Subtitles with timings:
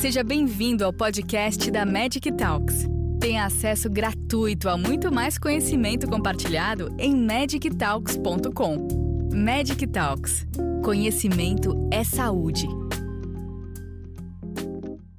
[0.00, 2.84] Seja bem-vindo ao podcast da Magic Talks.
[3.18, 8.88] Tenha acesso gratuito a muito mais conhecimento compartilhado em magictalks.com.
[9.34, 10.46] Magic Talks.
[10.84, 12.66] Conhecimento é saúde.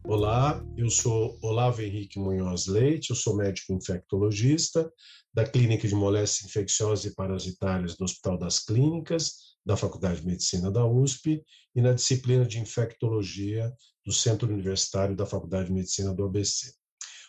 [0.06, 4.90] Olá, eu sou Olavo Henrique Munhoz Leite, eu sou médico infectologista
[5.34, 10.72] da Clínica de Moléstias Infecciosas e Parasitárias do Hospital das Clínicas da Faculdade de Medicina
[10.72, 11.44] da USP
[11.76, 13.70] e na disciplina de Infectologia
[14.06, 16.74] do Centro Universitário da Faculdade de Medicina do ABC.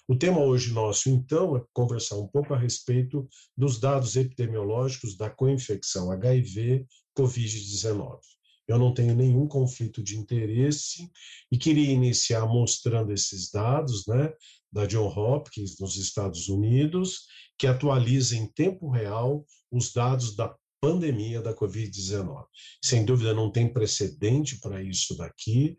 [0.06, 5.28] O tema hoje nosso, então, é conversar um pouco a respeito dos dados epidemiológicos da
[5.28, 6.86] coinfecção HIV
[7.18, 8.20] Covid-19.
[8.68, 11.10] Eu não tenho nenhum conflito de interesse
[11.50, 14.32] e queria iniciar mostrando esses dados, né,
[14.70, 17.26] da John Hopkins nos Estados Unidos,
[17.58, 22.44] que atualiza em tempo real os dados da pandemia da Covid-19.
[22.82, 25.76] Sem dúvida, não tem precedente para isso daqui.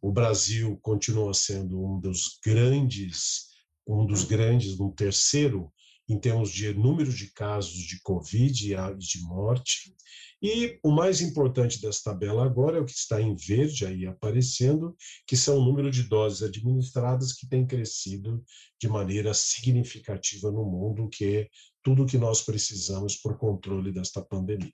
[0.00, 3.48] O Brasil continua sendo um dos grandes,
[3.86, 5.72] um dos grandes, um terceiro
[6.08, 9.94] em termos de número de casos de Covid e de morte.
[10.42, 14.96] E o mais importante dessa tabela agora é o que está em verde aí aparecendo,
[15.24, 18.44] que são o número de doses administradas que tem crescido
[18.80, 21.48] de maneira significativa no mundo, que
[21.82, 24.70] tudo o que nós precisamos para o controle desta pandemia.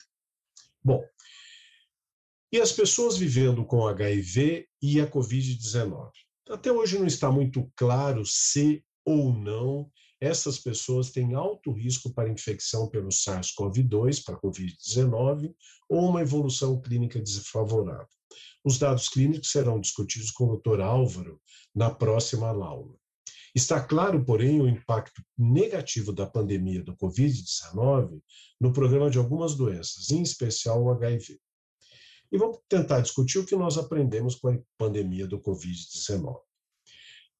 [0.82, 1.02] Bom,
[2.52, 6.10] e as pessoas vivendo com HIV e a Covid-19?
[6.48, 12.28] Até hoje não está muito claro se ou não essas pessoas têm alto risco para
[12.28, 15.54] infecção pelo SARS-CoV-2, para Covid-19,
[15.88, 18.08] ou uma evolução clínica desfavorável.
[18.64, 20.80] Os dados clínicos serão discutidos com o Dr.
[20.80, 21.40] Álvaro
[21.74, 22.94] na próxima aula.
[23.54, 28.20] Está claro, porém, o impacto negativo da pandemia do Covid-19
[28.60, 31.38] no programa de algumas doenças, em especial o HIV.
[32.30, 36.36] E vamos tentar discutir o que nós aprendemos com a pandemia do Covid-19.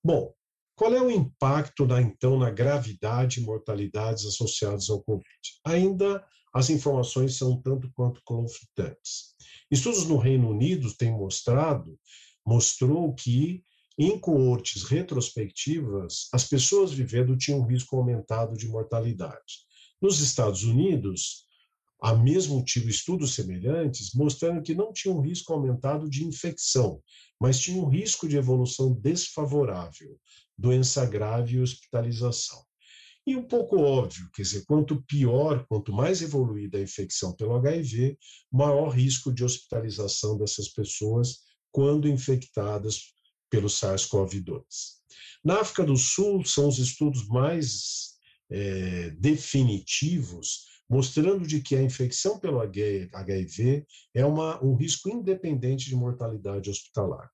[0.02, 0.32] Bom,
[0.74, 5.26] qual é o impacto, da, então, na gravidade e mortalidades associadas ao Covid?
[5.64, 9.34] Ainda as informações são tanto quanto conflitantes.
[9.70, 11.98] Estudos no Reino Unido têm mostrado,
[12.46, 13.62] mostrou que
[13.98, 19.66] em coortes retrospectivas, as pessoas vivendo tinham um risco aumentado de mortalidade.
[20.00, 21.44] Nos Estados Unidos,
[22.00, 27.02] há mesmo tido estudos semelhantes mostrando que não tinha um risco aumentado de infecção,
[27.40, 30.16] mas tinha um risco de evolução desfavorável,
[30.56, 32.62] doença grave e hospitalização.
[33.26, 38.16] E um pouco óbvio, quer dizer, quanto pior, quanto mais evoluída a infecção pelo HIV,
[38.50, 43.17] maior risco de hospitalização dessas pessoas quando infectadas
[43.50, 44.62] pelo SARS-CoV-2.
[45.44, 48.16] Na África do Sul, são os estudos mais
[48.50, 55.96] é, definitivos, mostrando de que a infecção pelo HIV é uma, um risco independente de
[55.96, 57.30] mortalidade hospitalar.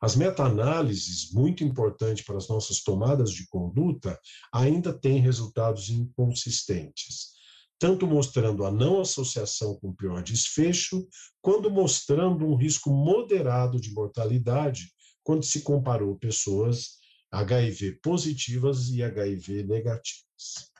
[0.00, 4.18] As meta-análises, muito importantes para as nossas tomadas de conduta,
[4.52, 7.36] ainda têm resultados inconsistentes,
[7.78, 11.06] tanto mostrando a não associação com pior desfecho,
[11.40, 14.90] quanto mostrando um risco moderado de mortalidade
[15.26, 16.98] quando se comparou pessoas
[17.32, 20.70] HIV positivas e HIV negativas.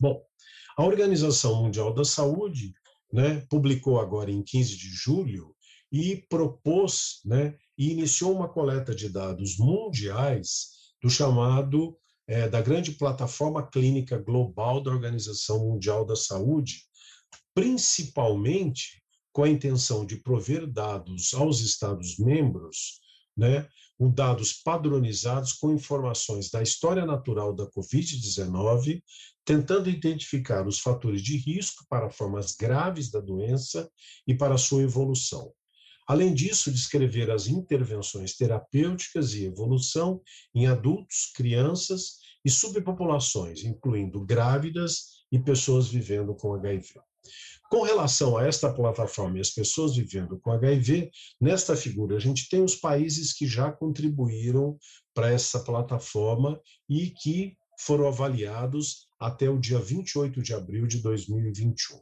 [0.00, 0.24] Bom,
[0.74, 2.72] a Organização Mundial da Saúde
[3.12, 5.54] né, publicou agora em 15 de julho
[5.92, 10.70] e propôs né, e iniciou uma coleta de dados mundiais
[11.02, 16.84] do chamado é, da grande plataforma clínica global da Organização Mundial da Saúde,
[17.52, 23.03] principalmente com a intenção de prover dados aos Estados-membros,
[23.36, 23.68] né,
[23.98, 29.02] com dados padronizados com informações da história natural da Covid-19,
[29.44, 33.88] tentando identificar os fatores de risco para formas graves da doença
[34.26, 35.52] e para sua evolução.
[36.06, 40.20] Além disso, descrever as intervenções terapêuticas e evolução
[40.54, 47.00] em adultos, crianças e subpopulações, incluindo grávidas e pessoas vivendo com HIV.
[47.74, 52.48] Com relação a esta plataforma e as pessoas vivendo com HIV, nesta figura a gente
[52.48, 54.78] tem os países que já contribuíram
[55.12, 62.00] para essa plataforma e que foram avaliados até o dia 28 de abril de 2021.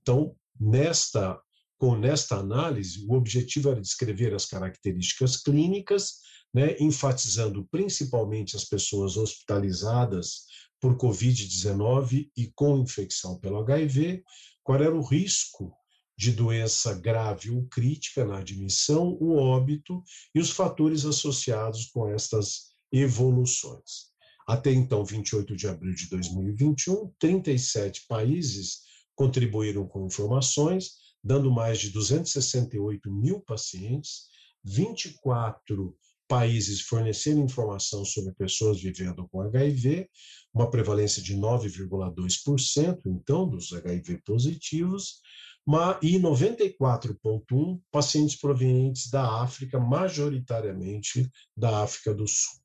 [0.00, 1.38] Então, nesta
[1.76, 6.20] com nesta análise, o objetivo era descrever as características clínicas,
[6.54, 10.46] né, enfatizando principalmente as pessoas hospitalizadas
[10.80, 14.24] por Covid-19 e com infecção pelo HIV,
[14.62, 15.72] qual era o risco
[16.16, 20.02] de doença grave ou crítica na admissão, o óbito
[20.34, 24.12] e os fatores associados com estas evoluções.
[24.46, 28.80] Até então, 28 de abril de 2021, 37 países
[29.14, 30.92] contribuíram com informações,
[31.22, 34.26] dando mais de 268 mil pacientes,
[34.64, 35.96] 24
[36.32, 40.08] países forneceram informação sobre pessoas vivendo com HIV,
[40.54, 45.20] uma prevalência de 9,2%, então, dos HIV positivos,
[46.00, 52.62] e 94,1% pacientes provenientes da África, majoritariamente da África do Sul.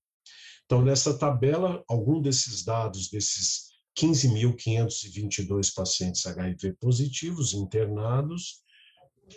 [0.65, 3.67] Então, nessa tabela, algum desses dados, desses
[3.99, 8.61] 15.522 pacientes HIV positivos internados,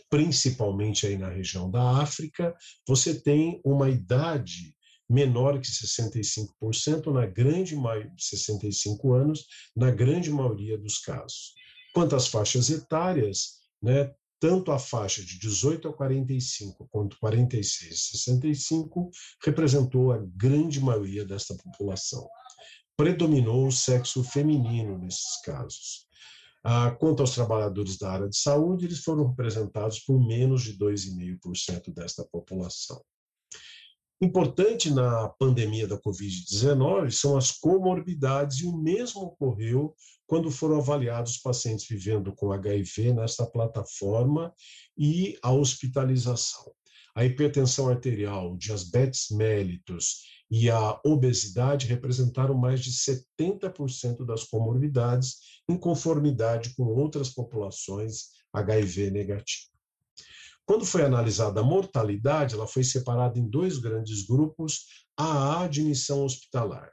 [0.09, 2.55] principalmente aí na região da África,
[2.87, 4.75] você tem uma idade
[5.09, 9.45] menor que 65% na grande maioria 65 anos,
[9.77, 11.53] na grande maioria dos casos.
[11.93, 17.97] Quanto às faixas etárias, né, tanto a faixa de 18 a 45 quanto 46 a
[17.97, 19.11] 65
[19.45, 22.27] representou a grande maioria desta população.
[22.97, 26.07] Predominou o sexo feminino nesses casos.
[26.63, 31.93] Ah, quanto aos trabalhadores da área de saúde, eles foram representados por menos de 2,5%
[31.93, 33.03] desta população.
[34.23, 39.95] Importante na pandemia da Covid-19 são as comorbidades, e o mesmo ocorreu
[40.27, 44.55] quando foram avaliados pacientes vivendo com HIV nesta plataforma
[44.97, 46.71] e a hospitalização.
[47.17, 55.79] A hipertensão arterial, diabetes mellitus e a obesidade representaram mais de 70% das comorbidades, em
[55.79, 59.71] conformidade com outras populações HIV negativas.
[60.67, 64.85] Quando foi analisada a mortalidade, ela foi separada em dois grandes grupos,
[65.17, 66.91] a admissão hospitalar.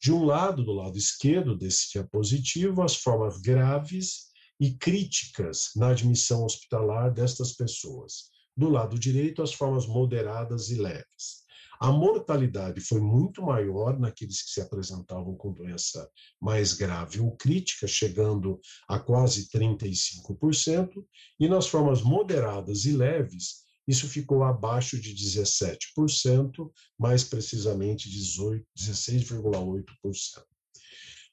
[0.00, 4.26] De um lado, do lado esquerdo desse diapositivo, as formas graves
[4.60, 8.30] e críticas na admissão hospitalar destas pessoas.
[8.56, 11.43] Do lado direito, as formas moderadas e leves.
[11.80, 16.08] A mortalidade foi muito maior naqueles que se apresentavam com doença
[16.40, 21.04] mais grave ou crítica, chegando a quase 35%,
[21.38, 29.84] e nas formas moderadas e leves, isso ficou abaixo de 17%, mais precisamente 16,8%.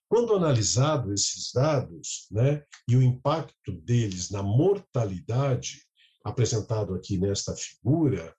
[0.09, 5.83] Quando analisado esses dados, né, e o impacto deles na mortalidade,
[6.23, 8.35] apresentado aqui nesta figura,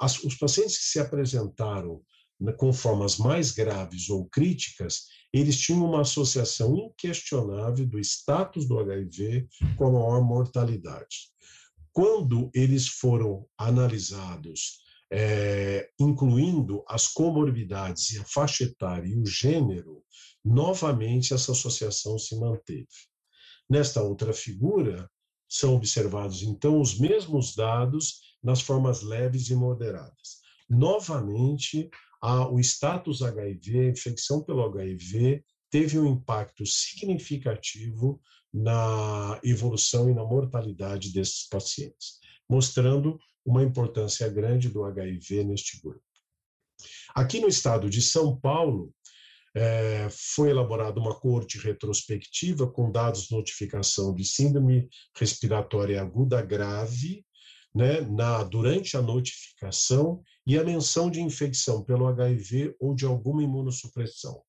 [0.00, 2.00] as, os pacientes que se apresentaram
[2.56, 9.46] com formas mais graves ou críticas, eles tinham uma associação inquestionável do status do HIV
[9.76, 11.30] com a maior mortalidade.
[11.92, 14.80] Quando eles foram analisados,
[15.12, 20.02] é, incluindo as comorbidades e a faixa etária e o gênero,
[20.42, 22.86] novamente essa associação se manteve.
[23.68, 25.08] Nesta outra figura,
[25.46, 30.40] são observados, então, os mesmos dados nas formas leves e moderadas.
[30.68, 31.88] Novamente,
[32.20, 38.20] a, o status HIV, a infecção pelo HIV, teve um impacto significativo
[38.52, 42.18] na evolução e na mortalidade desses pacientes,
[42.48, 46.02] mostrando uma importância grande do HIV neste grupo.
[47.14, 48.92] Aqui no estado de São Paulo,
[49.54, 57.24] é, foi elaborada uma corte retrospectiva com dados de notificação de síndrome respiratória aguda grave
[57.74, 63.42] né, na, durante a notificação e a menção de infecção pelo HIV ou de alguma
[63.42, 64.42] imunossupressão.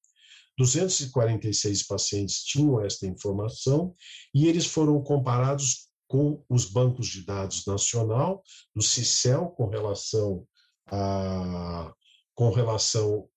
[0.57, 3.95] 246 pacientes tinham esta informação
[4.33, 8.43] e eles foram comparados com os bancos de dados nacional,
[8.75, 10.45] do CICEL, com relação
[10.87, 11.91] a,
[12.35, 13.27] com relação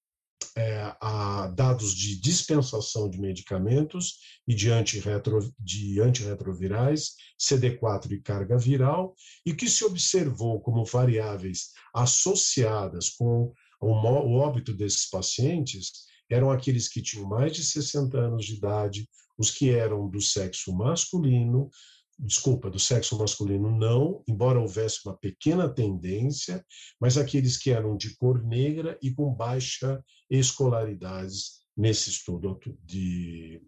[0.57, 4.15] é, a dados de dispensação de medicamentos
[4.49, 11.73] e de, antirretro, de antirretrovirais, CD4 e carga viral, e que se observou como variáveis
[11.95, 18.47] associadas com o, o óbito desses pacientes eram aqueles que tinham mais de 60 anos
[18.47, 19.09] de idade,
[19.39, 21.71] os que eram do sexo masculino,
[22.19, 26.65] desculpa, do sexo masculino não, embora houvesse uma pequena tendência,
[27.01, 31.35] mas aqueles que eram de cor negra e com baixa escolaridade
[31.77, 33.61] nesse estudo de,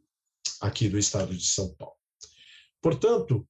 [0.60, 1.96] aqui do estado de São Paulo.
[2.80, 3.46] Portanto,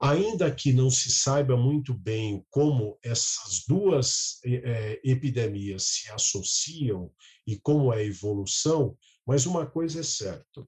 [0.00, 7.12] ainda que não se saiba muito bem como essas duas é, epidemias se associam
[7.46, 8.96] e como é a evolução,
[9.26, 10.66] mas uma coisa é certa: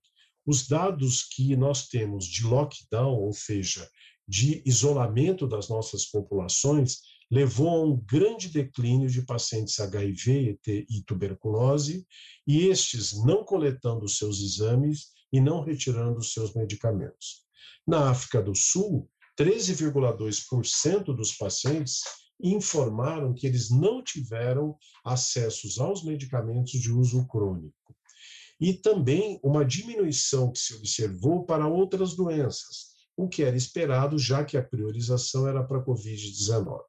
[0.51, 3.89] os dados que nós temos de lockdown, ou seja,
[4.27, 6.99] de isolamento das nossas populações,
[7.31, 12.05] levou a um grande declínio de pacientes HIV e tuberculose,
[12.45, 17.45] e estes não coletando seus exames e não retirando seus medicamentos.
[17.87, 22.01] Na África do Sul, 13,2% dos pacientes
[22.43, 27.80] informaram que eles não tiveram acessos aos medicamentos de uso crônico
[28.61, 34.45] e também uma diminuição que se observou para outras doenças, o que era esperado, já
[34.45, 36.81] que a priorização era para a Covid-19.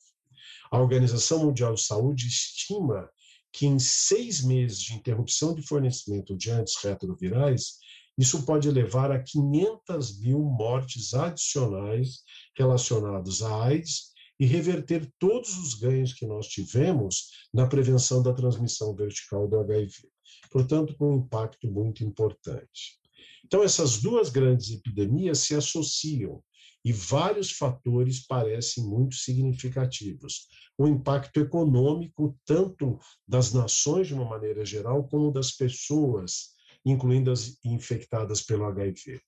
[0.71, 3.09] A Organização Mundial de Saúde estima
[3.53, 7.79] que em seis meses de interrupção de fornecimento de antirretrovirais,
[8.17, 12.23] isso pode levar a 500 mil mortes adicionais
[12.57, 14.10] relacionadas à AIDS
[14.41, 20.10] e reverter todos os ganhos que nós tivemos na prevenção da transmissão vertical do HIV.
[20.50, 23.00] Portanto, com um impacto muito importante.
[23.45, 26.43] Então, essas duas grandes epidemias se associam
[26.83, 30.48] e vários fatores parecem muito significativos.
[30.75, 37.60] O impacto econômico, tanto das nações de uma maneira geral, como das pessoas, incluindo as
[37.63, 39.21] infectadas pelo HIV.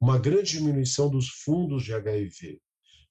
[0.00, 2.60] Uma grande diminuição dos fundos de HIV.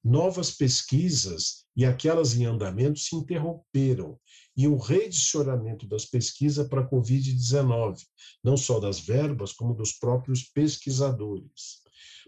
[0.06, 4.20] Novas pesquisas e aquelas em andamento se interromperam,
[4.56, 7.98] e o redicionamento das pesquisas para a Covid-19,
[8.44, 11.84] não só das verbas, como dos próprios pesquisadores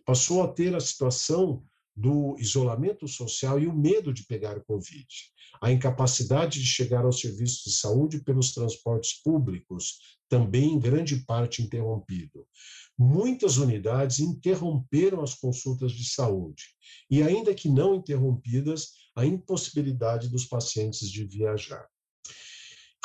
[0.07, 1.62] passou a ter a situação
[1.93, 5.05] do isolamento social e o medo de pegar Covid,
[5.62, 9.98] a incapacidade de chegar aos serviços de saúde pelos transportes públicos,
[10.29, 12.48] também em grande parte interrompido.
[12.98, 16.63] Muitas unidades interromperam as consultas de saúde,
[17.12, 21.88] e ainda que não interrompidas, a impossibilidade dos pacientes de viajar.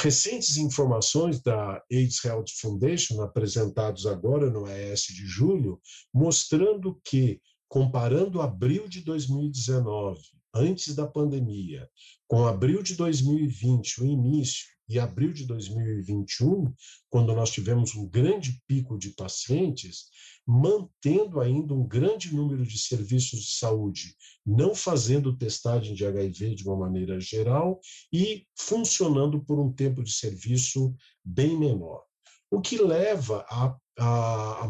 [0.00, 5.80] Recentes informações da AIDS Health Foundation, apresentados agora no AES de julho,
[6.12, 10.20] mostrando que, comparando abril de 2019,
[10.54, 11.88] antes da pandemia,
[12.26, 16.72] com abril de 2020, o início, e abril de 2021,
[17.08, 20.06] quando nós tivemos um grande pico de pacientes,
[20.46, 26.64] mantendo ainda um grande número de serviços de saúde, não fazendo testagem de HIV de
[26.64, 27.80] uma maneira geral
[28.12, 30.94] e funcionando por um tempo de serviço
[31.24, 32.02] bem menor.
[32.52, 34.68] O que leva a, a, a,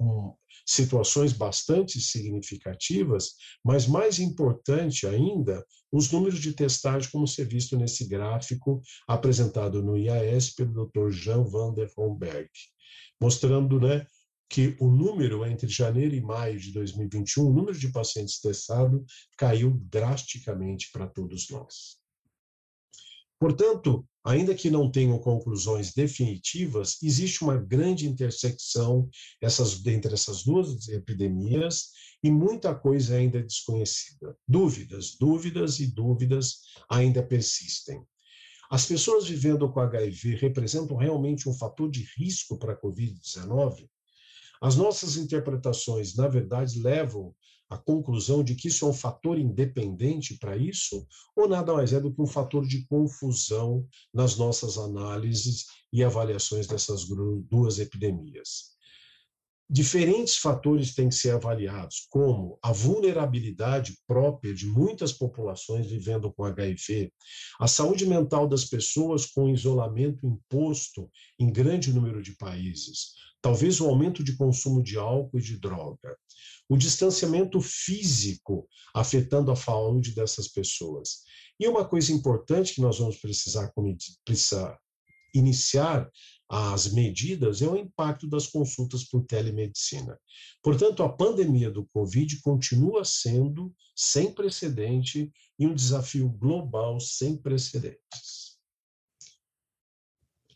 [0.00, 0.32] um,
[0.64, 3.32] situações bastante significativas,
[3.64, 9.98] mas mais importante ainda, os números de testagem, como ser visto nesse gráfico apresentado no
[9.98, 11.10] IAS pelo Dr.
[11.10, 12.48] Jean van der Homberg,
[13.20, 14.06] mostrando né,
[14.48, 19.02] que o número entre janeiro e maio de 2021, o número de pacientes testados
[19.36, 21.99] caiu drasticamente para todos nós.
[23.40, 29.08] Portanto, ainda que não tenham conclusões definitivas, existe uma grande intersecção
[29.40, 31.86] essas, entre essas duas epidemias
[32.22, 34.36] e muita coisa ainda é desconhecida.
[34.46, 36.58] Dúvidas, dúvidas e dúvidas
[36.90, 38.04] ainda persistem.
[38.70, 43.88] As pessoas vivendo com HIV representam realmente um fator de risco para a Covid-19?
[44.60, 47.34] As nossas interpretações, na verdade, levam
[47.70, 52.00] à conclusão de que isso é um fator independente para isso, ou nada mais é
[52.00, 57.06] do que um fator de confusão nas nossas análises e avaliações dessas
[57.48, 58.79] duas epidemias.
[59.72, 66.42] Diferentes fatores têm que ser avaliados, como a vulnerabilidade própria de muitas populações vivendo com
[66.42, 67.12] HIV,
[67.60, 71.08] a saúde mental das pessoas com isolamento imposto
[71.38, 76.16] em grande número de países, talvez o aumento de consumo de álcool e de droga,
[76.68, 81.20] o distanciamento físico afetando a saúde dessas pessoas.
[81.60, 83.72] E uma coisa importante que nós vamos precisar,
[84.24, 84.76] precisar
[85.32, 86.10] iniciar
[86.50, 90.18] as medidas é o impacto das consultas por telemedicina.
[90.62, 98.50] Portanto, a pandemia do Covid continua sendo sem precedente e um desafio global sem precedentes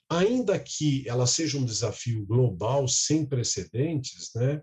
[0.08, 4.62] ainda que ela seja um desafio global sem precedentes, né,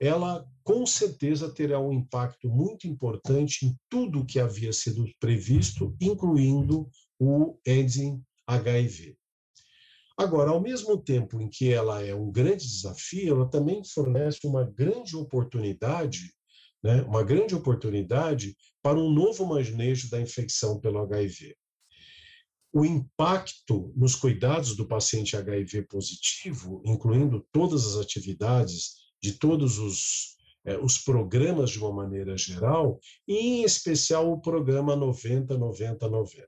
[0.00, 6.88] ela com certeza terá um impacto muito importante em tudo que havia sido previsto, incluindo
[7.18, 7.96] o AIDS
[8.46, 9.16] HIV.
[10.16, 14.64] Agora, ao mesmo tempo em que ela é um grande desafio, ela também fornece uma
[14.64, 16.32] grande oportunidade,
[16.82, 21.56] né, uma grande oportunidade para um novo manejo da infecção pelo HIV
[22.74, 30.33] o impacto nos cuidados do paciente HIV positivo, incluindo todas as atividades de todos os,
[30.82, 36.46] os programas de uma maneira geral, e em especial o programa 90-90-90.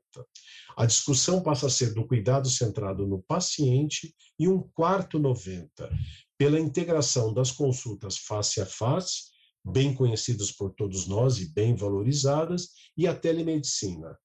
[0.76, 5.90] A discussão passa a ser do cuidado centrado no paciente e um quarto 90,
[6.38, 12.68] pela integração das consultas face a face, bem conhecidas por todos nós e bem valorizadas,
[12.96, 14.16] e a telemedicina,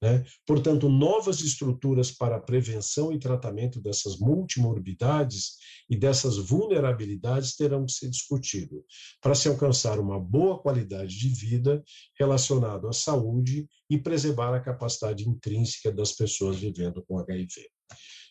[0.00, 0.24] né?
[0.46, 5.56] Portanto, novas estruturas para a prevenção e tratamento dessas multimorbidades
[5.90, 8.80] e dessas vulnerabilidades terão que ser discutidas
[9.20, 11.82] para se alcançar uma boa qualidade de vida
[12.18, 17.68] relacionada à saúde e preservar a capacidade intrínseca das pessoas vivendo com HIV.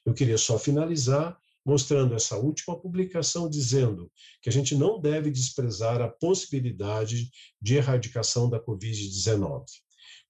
[0.06, 4.10] Eu queria só finalizar mostrando essa última publicação dizendo
[4.42, 7.30] que a gente não deve desprezar a possibilidade
[7.62, 9.66] de erradicação da Covid-19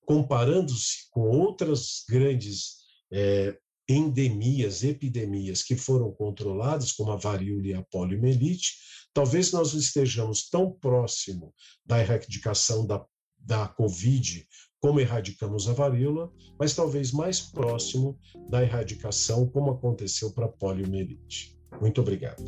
[0.07, 2.77] comparando-se com outras grandes
[3.11, 3.57] é,
[3.89, 8.73] endemias, epidemias que foram controladas, como a varíola e a poliomielite,
[9.13, 11.53] talvez nós estejamos tão próximo
[11.85, 13.05] da erradicação da,
[13.37, 14.47] da Covid
[14.79, 18.17] como erradicamos a varíola, mas talvez mais próximo
[18.49, 21.57] da erradicação como aconteceu para a poliomielite.
[21.81, 22.43] Muito obrigado.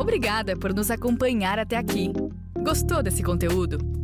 [0.00, 2.10] Obrigada por nos acompanhar até aqui.
[2.64, 4.03] Gostou desse conteúdo?